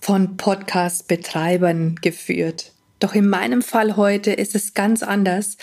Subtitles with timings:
[0.00, 2.72] von Podcast-Betreibern geführt.
[2.98, 5.56] Doch in meinem Fall heute ist es ganz anders,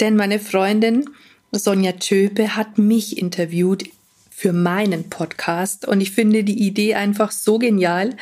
[0.00, 1.10] denn meine Freundin
[1.52, 3.84] Sonja Tschöpe hat mich interviewt
[4.30, 8.16] für meinen Podcast und ich finde die Idee einfach so genial,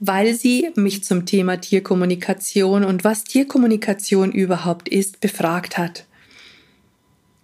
[0.00, 6.06] weil sie mich zum Thema Tierkommunikation und was Tierkommunikation überhaupt ist befragt hat.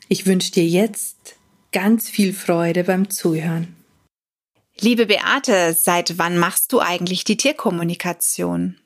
[0.08, 1.36] Ich wünsche dir jetzt
[1.72, 3.76] ganz viel Freude beim Zuhören.
[4.82, 8.78] Liebe Beate, seit wann machst du eigentlich die Tierkommunikation?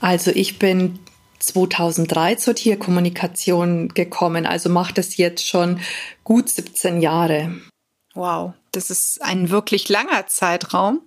[0.00, 0.98] Also ich bin
[1.38, 5.80] 2003 zur Tierkommunikation gekommen, also macht es jetzt schon
[6.24, 7.56] gut 17 Jahre.
[8.14, 11.00] Wow, das ist ein wirklich langer Zeitraum.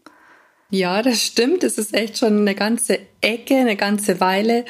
[0.72, 1.64] Ja, das stimmt.
[1.66, 4.64] Es ist echt schon eine ganze Ecke, eine ganze Weile.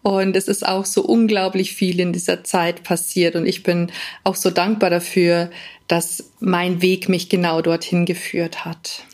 [0.00, 3.36] Und es ist auch so unglaublich viel in dieser Zeit passiert.
[3.36, 3.92] Und ich bin
[4.24, 5.50] auch so dankbar dafür,
[5.88, 9.04] dass mein Weg mich genau dorthin geführt hat.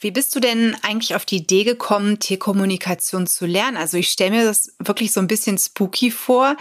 [0.00, 3.76] Wie bist du denn eigentlich auf die Idee gekommen, Tierkommunikation zu lernen?
[3.76, 6.56] Also ich stelle mir das wirklich so ein bisschen spooky vor.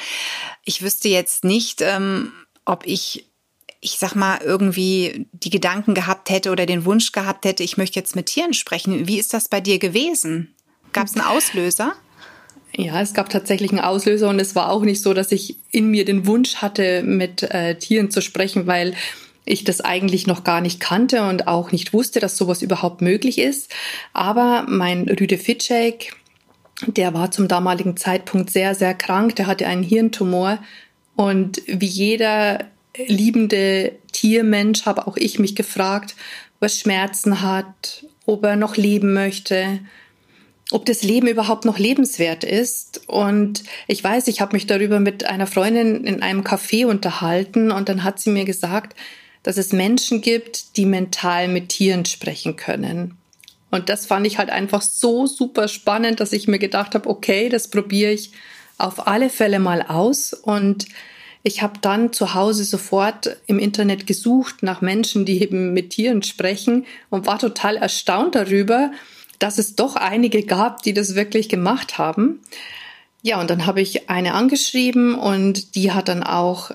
[0.63, 2.31] Ich wüsste jetzt nicht, ähm,
[2.65, 3.32] ob ich
[3.83, 7.99] ich sag mal, irgendwie die Gedanken gehabt hätte oder den Wunsch gehabt hätte, ich möchte
[7.99, 9.09] jetzt mit Tieren sprechen.
[9.09, 10.55] Wie ist das bei dir gewesen?
[10.93, 11.93] Gab es einen Auslöser?
[12.75, 15.89] Ja, es gab tatsächlich einen Auslöser und es war auch nicht so, dass ich in
[15.91, 18.93] mir den Wunsch hatte, mit äh, Tieren zu sprechen, weil
[19.43, 23.37] ich das eigentlich noch gar nicht kannte und auch nicht wusste, dass sowas überhaupt möglich
[23.37, 23.69] ist.
[24.13, 26.15] Aber mein Rüde Fitschek,
[26.87, 29.35] der war zum damaligen Zeitpunkt sehr, sehr krank.
[29.35, 30.59] Der hatte einen Hirntumor.
[31.15, 36.15] Und wie jeder liebende Tiermensch habe auch ich mich gefragt,
[36.55, 39.79] ob er Schmerzen hat, ob er noch leben möchte,
[40.71, 43.01] ob das Leben überhaupt noch lebenswert ist.
[43.07, 47.89] Und ich weiß, ich habe mich darüber mit einer Freundin in einem Café unterhalten und
[47.89, 48.95] dann hat sie mir gesagt,
[49.43, 53.17] dass es Menschen gibt, die mental mit Tieren sprechen können.
[53.71, 57.49] Und das fand ich halt einfach so super spannend, dass ich mir gedacht habe, okay,
[57.49, 58.31] das probiere ich
[58.77, 60.85] auf alle Fälle mal aus und
[61.43, 66.23] ich habe dann zu Hause sofort im Internet gesucht nach Menschen, die eben mit Tieren
[66.23, 68.91] sprechen und war total erstaunt darüber,
[69.39, 72.39] dass es doch einige gab, die das wirklich gemacht haben.
[73.21, 76.71] Ja, und dann habe ich eine angeschrieben und die hat dann auch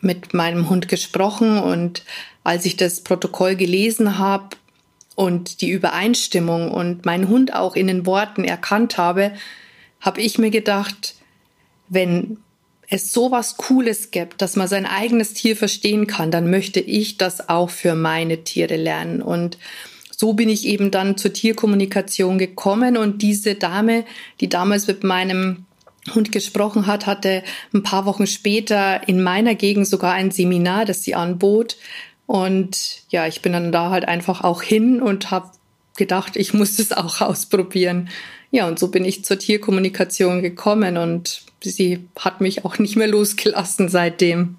[0.00, 2.02] mit meinem Hund gesprochen und
[2.42, 4.56] als ich das Protokoll gelesen habe
[5.14, 9.32] und die Übereinstimmung und meinen Hund auch in den Worten erkannt habe,
[10.00, 11.16] habe ich mir gedacht,
[11.88, 12.38] wenn
[12.88, 17.48] es sowas Cooles gibt, dass man sein eigenes Tier verstehen kann, dann möchte ich das
[17.48, 19.22] auch für meine Tiere lernen.
[19.22, 19.58] Und
[20.16, 24.04] so bin ich eben dann zur Tierkommunikation gekommen und diese Dame,
[24.40, 25.66] die damals mit meinem
[26.14, 27.42] Hund gesprochen hat, hatte
[27.74, 31.76] ein paar Wochen später in meiner Gegend sogar ein Seminar, das sie anbot.
[32.26, 35.50] Und ja, ich bin dann da halt einfach auch hin und habe
[35.96, 38.08] gedacht, ich muss es auch ausprobieren.
[38.50, 43.08] Ja, und so bin ich zur Tierkommunikation gekommen und sie hat mich auch nicht mehr
[43.08, 44.56] losgelassen seitdem.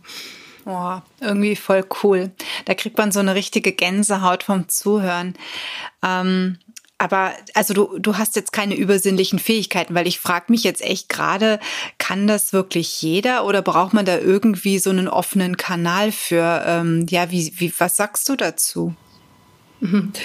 [0.66, 2.32] Oh, irgendwie voll cool.
[2.66, 5.36] Da kriegt man so eine richtige Gänsehaut vom Zuhören.
[6.04, 6.58] Ähm,
[6.98, 11.10] aber also du, du hast jetzt keine übersinnlichen Fähigkeiten, weil ich frage mich jetzt echt
[11.10, 11.60] gerade,
[12.00, 16.64] kann das wirklich jeder oder braucht man da irgendwie so einen offenen Kanal für?
[16.66, 18.96] Ähm, ja, wie, wie, was sagst du dazu?
[19.80, 20.12] Mhm.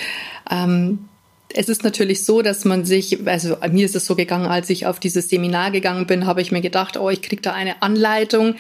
[0.50, 1.08] Ähm,
[1.54, 4.86] es ist natürlich so, dass man sich, also mir ist es so gegangen, als ich
[4.86, 8.56] auf dieses Seminar gegangen bin, habe ich mir gedacht, oh, ich kriege da eine Anleitung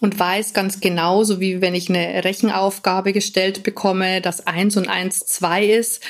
[0.00, 4.88] und weiß ganz genau, so wie wenn ich eine Rechenaufgabe gestellt bekomme, dass eins und
[4.88, 6.02] eins zwei ist,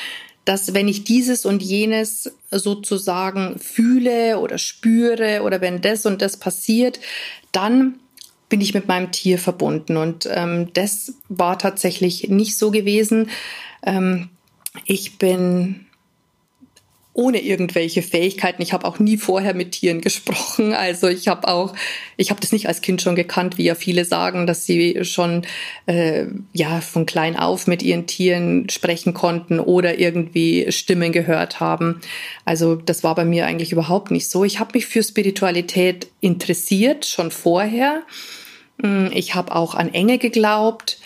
[0.44, 6.36] dass wenn ich dieses und jenes sozusagen fühle oder spüre oder wenn das und das
[6.36, 7.01] passiert,
[7.53, 8.01] dann
[8.48, 9.97] bin ich mit meinem Tier verbunden.
[9.97, 13.30] Und ähm, das war tatsächlich nicht so gewesen.
[13.84, 14.30] Ähm,
[14.84, 15.86] ich bin
[17.14, 18.62] ohne irgendwelche Fähigkeiten.
[18.62, 20.72] Ich habe auch nie vorher mit Tieren gesprochen.
[20.72, 21.74] Also ich habe auch,
[22.16, 25.42] ich habe das nicht als Kind schon gekannt, wie ja viele sagen, dass sie schon
[25.86, 32.00] äh, ja von klein auf mit ihren Tieren sprechen konnten oder irgendwie Stimmen gehört haben.
[32.47, 34.44] Also das war bei mir eigentlich überhaupt nicht so.
[34.44, 38.03] Ich habe mich für Spiritualität interessiert schon vorher.
[38.80, 40.98] Hm, ich habe auch an Enge geglaubt.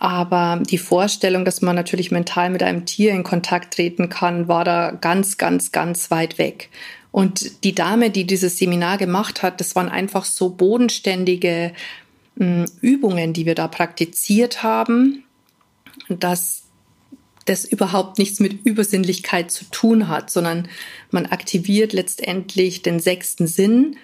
[0.00, 4.64] Aber die Vorstellung, dass man natürlich mental mit einem Tier in Kontakt treten kann, war
[4.64, 6.70] da ganz, ganz, ganz weit weg.
[7.12, 11.74] Und die Dame, die dieses Seminar gemacht hat, das waren einfach so bodenständige
[12.38, 15.24] hm, Übungen, die wir da praktiziert haben,
[16.08, 16.62] dass
[17.44, 20.68] das überhaupt nichts mit Übersinnlichkeit zu tun hat, sondern
[21.10, 23.98] man aktiviert letztendlich den sechsten Sinn.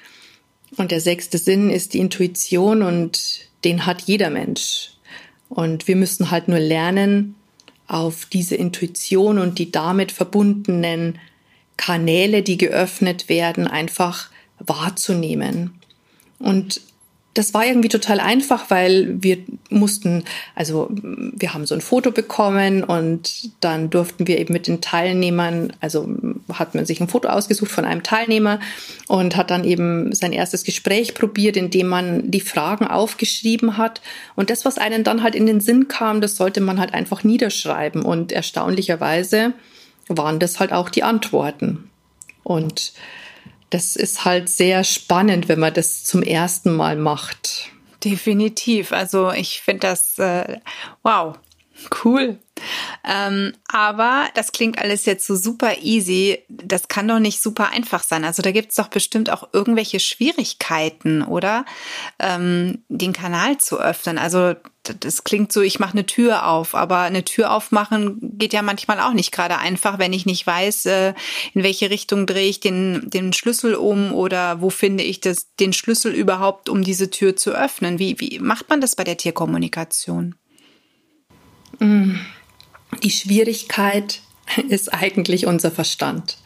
[0.77, 4.96] Und der sechste Sinn ist die Intuition und den hat jeder Mensch.
[5.49, 7.35] Und wir müssen halt nur lernen,
[7.89, 11.19] auf diese Intuition und die damit verbundenen
[11.77, 15.75] Kanäle, die geöffnet werden, einfach wahrzunehmen.
[16.39, 16.81] Und
[17.37, 19.39] das war irgendwie total einfach, weil wir
[19.69, 20.25] mussten,
[20.55, 25.75] also wir haben so ein Foto bekommen und dann durften wir eben mit den Teilnehmern,
[25.81, 26.09] also
[26.53, 28.59] hat man sich ein Foto ausgesucht von einem Teilnehmer
[29.07, 34.01] und hat dann eben sein erstes Gespräch probiert, indem man die Fragen aufgeschrieben hat.
[34.35, 37.23] Und das, was einem dann halt in den Sinn kam, das sollte man halt einfach
[37.23, 38.03] niederschreiben.
[38.03, 39.53] Und erstaunlicherweise
[40.09, 41.91] waren das halt auch die Antworten.
[42.45, 42.95] Und
[43.71, 47.71] das ist halt sehr spannend, wenn man das zum ersten Mal macht.
[48.05, 48.93] Definitiv.
[48.93, 50.59] Also ich finde das, äh,
[51.03, 51.39] wow,
[52.05, 52.39] cool.
[53.05, 56.39] Ähm, aber das klingt alles jetzt so super easy.
[56.49, 58.25] Das kann doch nicht super einfach sein.
[58.25, 61.65] Also da gibt es doch bestimmt auch irgendwelche Schwierigkeiten, oder?
[62.19, 64.19] Ähm, den Kanal zu öffnen.
[64.19, 64.55] Also
[65.01, 69.01] das klingt so, ich mache eine Tür auf, aber eine Tür aufmachen geht ja manchmal
[69.01, 71.15] auch nicht gerade einfach, wenn ich nicht weiß, äh,
[71.55, 75.73] in welche Richtung drehe ich den, den Schlüssel um oder wo finde ich das, den
[75.73, 77.99] Schlüssel überhaupt, um diese Tür zu öffnen.
[77.99, 80.35] Wie, wie macht man das bei der Tierkommunikation?
[83.03, 84.21] Die Schwierigkeit
[84.69, 86.39] ist eigentlich unser Verstand.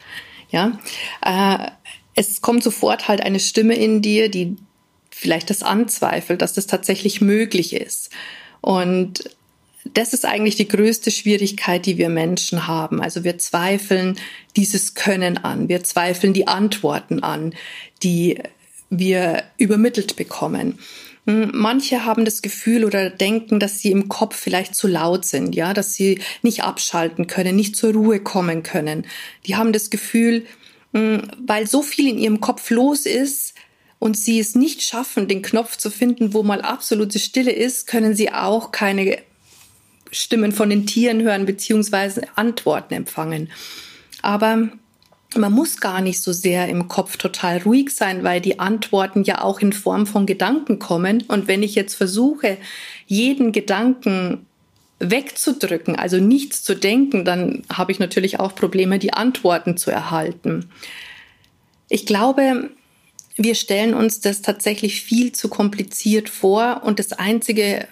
[0.49, 0.79] Ja,
[1.25, 1.71] äh,
[2.13, 4.57] es kommt sofort halt eine Stimme in dir, die
[5.09, 8.09] vielleicht das anzweifelt, dass das tatsächlich möglich ist.
[8.59, 9.29] Und
[9.85, 13.01] das ist eigentlich die größte Schwierigkeit, die wir Menschen haben.
[13.01, 14.17] Also wir zweifeln
[14.55, 17.55] dieses Können an, wir zweifeln die Antworten an,
[18.03, 18.39] die
[18.89, 20.79] wir übermittelt bekommen.
[21.25, 25.73] Manche haben das Gefühl oder denken, dass sie im Kopf vielleicht zu laut sind, ja,
[25.73, 29.05] dass sie nicht abschalten können, nicht zur Ruhe kommen können.
[29.45, 30.45] Die haben das Gefühl,
[30.91, 33.53] weil so viel in ihrem Kopf los ist
[33.99, 38.15] und sie es nicht schaffen, den Knopf zu finden, wo mal absolute Stille ist, können
[38.15, 39.19] sie auch keine
[40.11, 43.51] Stimmen von den Tieren hören beziehungsweise Antworten empfangen.
[44.23, 44.69] Aber
[45.35, 49.41] man muss gar nicht so sehr im Kopf total ruhig sein, weil die Antworten ja
[49.41, 51.23] auch in Form von Gedanken kommen.
[51.27, 52.57] Und wenn ich jetzt versuche,
[53.07, 54.45] jeden Gedanken
[54.99, 60.69] wegzudrücken, also nichts zu denken, dann habe ich natürlich auch Probleme, die Antworten zu erhalten.
[61.89, 62.69] Ich glaube,
[63.35, 67.87] wir stellen uns das tatsächlich viel zu kompliziert vor und das Einzige,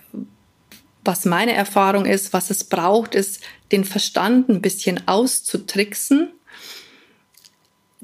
[1.03, 6.29] was meine Erfahrung ist, was es braucht, ist, den Verstand ein bisschen auszutricksen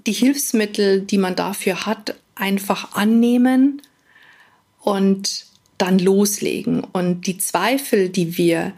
[0.05, 3.81] die Hilfsmittel, die man dafür hat, einfach annehmen
[4.81, 5.45] und
[5.77, 6.83] dann loslegen.
[6.83, 8.73] Und die Zweifel, die wir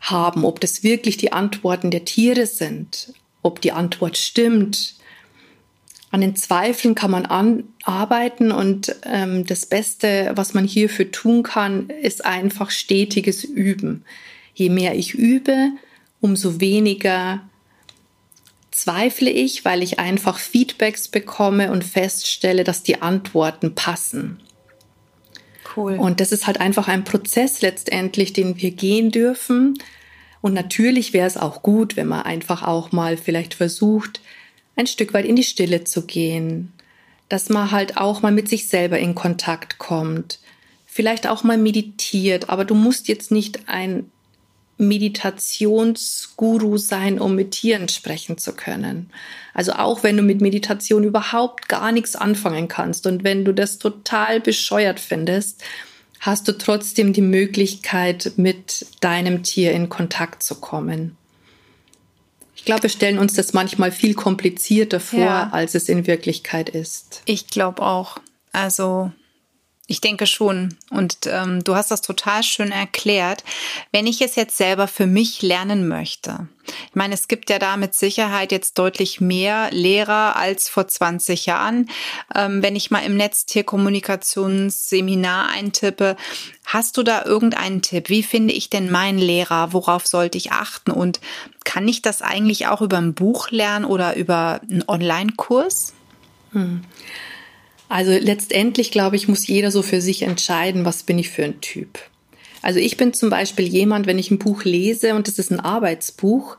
[0.00, 4.94] haben, ob das wirklich die Antworten der Tiere sind, ob die Antwort stimmt,
[6.12, 7.26] an den Zweifeln kann man
[7.84, 14.04] arbeiten und ähm, das Beste, was man hierfür tun kann, ist einfach stetiges Üben.
[14.54, 15.70] Je mehr ich übe,
[16.20, 17.48] umso weniger
[18.82, 24.40] zweifle ich, weil ich einfach Feedbacks bekomme und feststelle, dass die Antworten passen.
[25.76, 25.96] Cool.
[25.96, 29.78] Und das ist halt einfach ein Prozess letztendlich, den wir gehen dürfen.
[30.40, 34.22] Und natürlich wäre es auch gut, wenn man einfach auch mal vielleicht versucht,
[34.76, 36.72] ein Stück weit in die Stille zu gehen,
[37.28, 40.38] dass man halt auch mal mit sich selber in Kontakt kommt,
[40.86, 44.10] vielleicht auch mal meditiert, aber du musst jetzt nicht ein
[44.80, 49.10] Meditationsguru sein, um mit Tieren sprechen zu können.
[49.54, 53.78] Also auch wenn du mit Meditation überhaupt gar nichts anfangen kannst und wenn du das
[53.78, 55.62] total bescheuert findest,
[56.20, 61.16] hast du trotzdem die Möglichkeit, mit deinem Tier in Kontakt zu kommen.
[62.54, 65.48] Ich glaube, wir stellen uns das manchmal viel komplizierter vor, ja.
[65.50, 67.22] als es in Wirklichkeit ist.
[67.24, 68.18] Ich glaube auch.
[68.52, 69.12] Also
[69.90, 70.76] ich denke schon.
[70.90, 73.42] Und ähm, du hast das total schön erklärt.
[73.90, 76.46] Wenn ich es jetzt selber für mich lernen möchte,
[76.88, 81.46] ich meine, es gibt ja da mit Sicherheit jetzt deutlich mehr Lehrer als vor 20
[81.46, 81.90] Jahren.
[82.32, 86.14] Ähm, wenn ich mal im Netz Tierkommunikationsseminar eintippe,
[86.64, 88.10] hast du da irgendeinen Tipp?
[88.10, 89.72] Wie finde ich denn meinen Lehrer?
[89.72, 90.92] Worauf sollte ich achten?
[90.92, 91.18] Und
[91.64, 95.94] kann ich das eigentlich auch über ein Buch lernen oder über einen Online-Kurs?
[96.52, 96.84] Hm.
[97.90, 101.60] Also letztendlich, glaube ich, muss jeder so für sich entscheiden, was bin ich für ein
[101.60, 101.98] Typ.
[102.62, 105.58] Also ich bin zum Beispiel jemand, wenn ich ein Buch lese und es ist ein
[105.58, 106.56] Arbeitsbuch,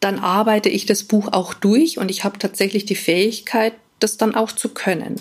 [0.00, 4.34] dann arbeite ich das Buch auch durch und ich habe tatsächlich die Fähigkeit, das dann
[4.34, 5.20] auch zu können.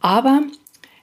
[0.00, 0.42] Aber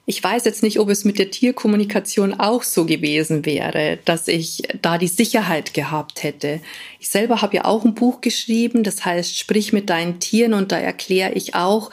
[0.06, 4.62] ich weiß jetzt nicht, ob es mit der Tierkommunikation auch so gewesen wäre, dass ich
[4.80, 6.60] da die Sicherheit gehabt hätte.
[7.00, 10.72] Ich selber habe ja auch ein Buch geschrieben, das heißt Sprich mit deinen Tieren und
[10.72, 11.90] da erkläre ich auch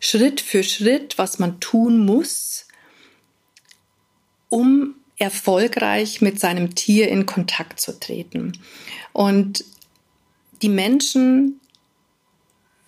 [0.00, 2.66] Schritt für Schritt, was man tun muss,
[4.48, 8.58] um erfolgreich mit seinem Tier in Kontakt zu treten.
[9.12, 9.64] Und
[10.62, 11.60] die Menschen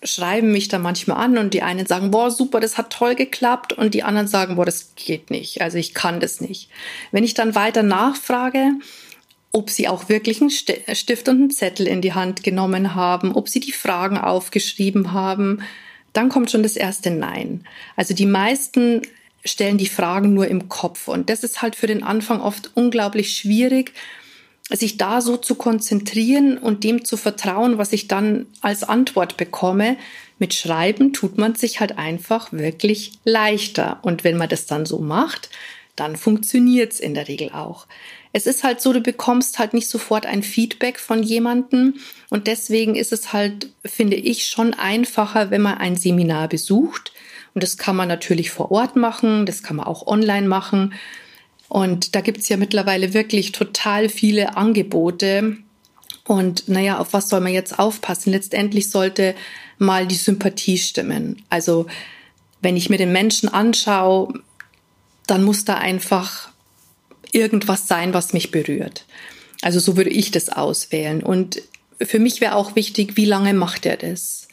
[0.03, 3.73] schreiben mich da manchmal an und die einen sagen, boah, super, das hat toll geklappt
[3.73, 6.69] und die anderen sagen, boah, das geht nicht, also ich kann das nicht.
[7.11, 8.73] Wenn ich dann weiter nachfrage,
[9.51, 13.47] ob sie auch wirklich einen Stift und einen Zettel in die Hand genommen haben, ob
[13.47, 15.61] sie die Fragen aufgeschrieben haben,
[16.13, 17.65] dann kommt schon das erste Nein.
[17.95, 19.01] Also die meisten
[19.45, 23.35] stellen die Fragen nur im Kopf und das ist halt für den Anfang oft unglaublich
[23.35, 23.93] schwierig,
[24.69, 29.97] sich da so zu konzentrieren und dem zu vertrauen, was ich dann als Antwort bekomme.
[30.39, 33.99] Mit Schreiben tut man sich halt einfach wirklich leichter.
[34.03, 35.49] Und wenn man das dann so macht,
[35.95, 37.87] dann funktioniert's in der Regel auch.
[38.33, 41.95] Es ist halt so, du bekommst halt nicht sofort ein Feedback von jemandem
[42.29, 47.13] und deswegen ist es halt, finde ich, schon einfacher, wenn man ein Seminar besucht.
[47.53, 50.93] Und das kann man natürlich vor Ort machen, das kann man auch online machen.
[51.69, 55.57] Und da gibt's ja mittlerweile wirklich total viele Angebote.
[56.25, 58.31] Und naja, auf was soll man jetzt aufpassen?
[58.31, 59.35] Letztendlich sollte
[59.77, 61.43] mal die Sympathie stimmen.
[61.49, 61.85] Also
[62.61, 64.41] wenn ich mir den Menschen anschaue,
[65.27, 66.52] dann muss da einfach
[67.33, 69.05] irgendwas sein, was mich berührt.
[69.61, 71.23] Also so würde ich das auswählen.
[71.23, 71.61] Und
[72.01, 74.47] für mich wäre auch wichtig, wie lange macht er das?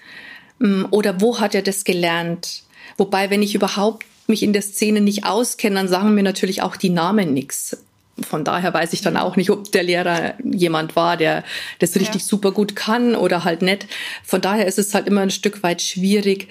[0.61, 2.63] Hm, oder wo hat er das gelernt?
[2.97, 6.77] Wobei, wenn ich überhaupt mich in der Szene nicht auskenne, dann sagen mir natürlich auch
[6.77, 7.77] die Namen nichts.
[8.21, 11.43] Von daher weiß ich dann auch nicht, ob der Lehrer jemand war, der
[11.79, 12.29] das richtig ja.
[12.29, 13.87] super gut kann oder halt nicht.
[14.25, 16.49] Von daher ist es halt immer ein Stück weit schwierig.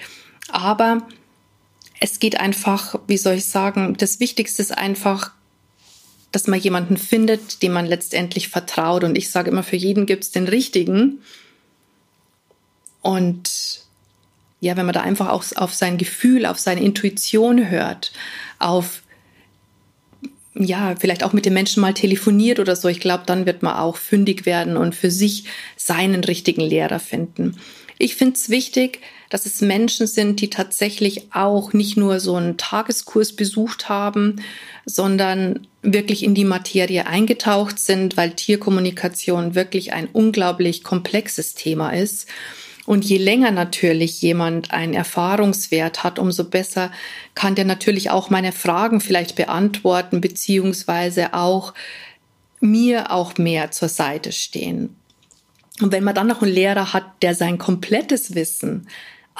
[0.50, 1.06] Aber
[2.00, 5.32] es geht einfach, wie soll ich sagen, das Wichtigste ist einfach,
[6.32, 9.04] dass man jemanden findet, dem man letztendlich vertraut.
[9.04, 11.20] Und ich sage immer, für jeden gibt es den richtigen.
[13.02, 13.80] Und
[14.60, 18.12] ja, wenn man da einfach auch auf sein Gefühl, auf seine Intuition hört,
[18.58, 19.02] auf
[20.54, 22.88] ja, vielleicht auch mit dem Menschen mal telefoniert oder so.
[22.88, 25.44] Ich glaube, dann wird man auch fündig werden und für sich
[25.76, 27.56] seinen richtigen Lehrer finden.
[27.98, 32.58] Ich finde es wichtig, dass es Menschen sind, die tatsächlich auch nicht nur so einen
[32.58, 34.42] Tageskurs besucht haben,
[34.84, 42.28] sondern wirklich in die Materie eingetaucht sind, weil Tierkommunikation wirklich ein unglaublich komplexes Thema ist.
[42.86, 46.90] Und je länger natürlich jemand einen Erfahrungswert hat, umso besser
[47.36, 51.72] kann der natürlich auch meine Fragen vielleicht beantworten, beziehungsweise auch
[52.58, 54.96] mir auch mehr zur Seite stehen.
[55.80, 58.88] Und wenn man dann noch einen Lehrer hat, der sein komplettes Wissen,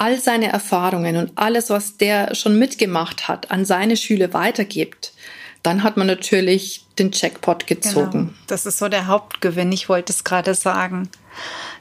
[0.01, 5.13] all seine Erfahrungen und alles, was der schon mitgemacht hat, an seine Schüler weitergibt,
[5.61, 8.11] dann hat man natürlich den Jackpot gezogen.
[8.11, 8.33] Genau.
[8.47, 9.71] Das ist so der Hauptgewinn.
[9.71, 11.07] Ich wollte es gerade sagen.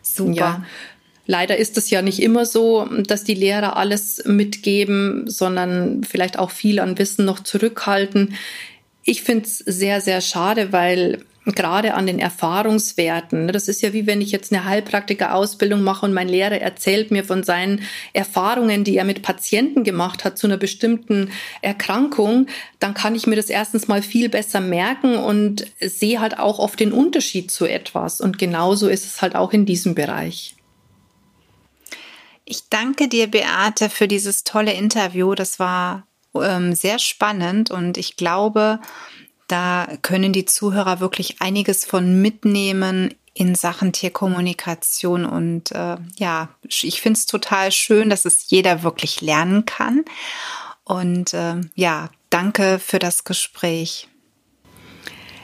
[0.03, 0.35] Super.
[0.35, 0.65] Ja.
[1.25, 6.51] Leider ist es ja nicht immer so, dass die Lehrer alles mitgeben, sondern vielleicht auch
[6.51, 8.35] viel an Wissen noch zurückhalten.
[9.03, 13.49] Ich finde es sehr, sehr schade, weil gerade an den Erfahrungswerten.
[13.49, 17.25] Das ist ja wie wenn ich jetzt eine Heilpraktiker-Ausbildung mache und mein Lehrer erzählt mir
[17.25, 17.83] von seinen
[18.13, 21.31] Erfahrungen, die er mit Patienten gemacht hat zu einer bestimmten
[21.63, 22.47] Erkrankung,
[22.79, 26.79] dann kann ich mir das erstens mal viel besser merken und sehe halt auch oft
[26.79, 28.21] den Unterschied zu etwas.
[28.21, 30.57] Und genauso ist es halt auch in diesem Bereich.
[32.45, 35.35] Ich danke dir, Beate, für dieses tolle Interview.
[35.35, 38.81] Das war ähm, sehr spannend und ich glaube,
[39.51, 45.25] da können die Zuhörer wirklich einiges von mitnehmen in Sachen Tierkommunikation.
[45.25, 50.05] Und äh, ja, ich finde es total schön, dass es jeder wirklich lernen kann.
[50.85, 54.09] Und äh, ja, danke für das Gespräch.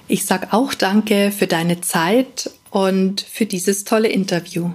[0.09, 4.71] Ich sage auch danke für deine Zeit und für dieses tolle Interview.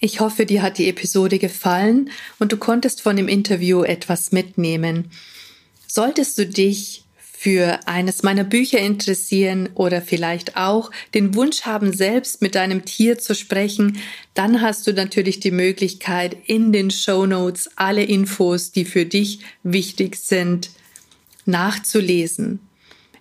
[0.00, 5.10] Ich hoffe, dir hat die Episode gefallen und du konntest von dem Interview etwas mitnehmen.
[5.86, 7.04] Solltest du dich
[7.40, 13.16] für eines meiner Bücher interessieren oder vielleicht auch den Wunsch haben, selbst mit deinem Tier
[13.16, 13.98] zu sprechen,
[14.34, 19.38] dann hast du natürlich die Möglichkeit, in den Show Notes alle Infos, die für dich
[19.62, 20.70] wichtig sind,
[21.46, 22.58] nachzulesen.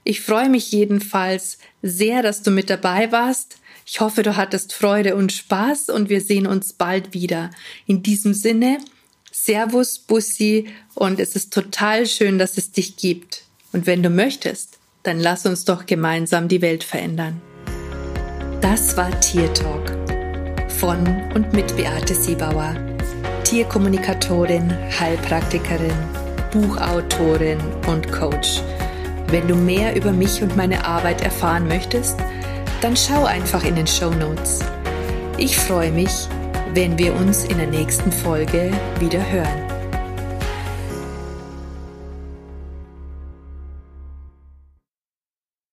[0.04, 3.58] Ich freue mich jedenfalls sehr, dass du mit dabei warst.
[3.86, 7.52] Ich hoffe, du hattest Freude und Spaß und wir sehen uns bald wieder.
[7.86, 8.80] In diesem Sinne,
[9.32, 13.44] Servus, Bussi und es ist total schön, dass es dich gibt.
[13.72, 17.42] Und wenn du möchtest, dann lass uns doch gemeinsam die Welt verändern.
[18.62, 19.96] Das war Tier Talk
[20.80, 20.98] von
[21.34, 22.76] und mit Beate Siebauer,
[23.44, 25.96] Tierkommunikatorin, Heilpraktikerin,
[26.52, 28.62] Buchautorin und Coach.
[29.30, 32.18] Wenn du mehr über mich und meine Arbeit erfahren möchtest,
[32.82, 34.60] dann schau einfach in den Show Notes.
[35.38, 36.28] Ich freue mich,
[36.74, 39.67] wenn wir uns in der nächsten Folge wieder hören.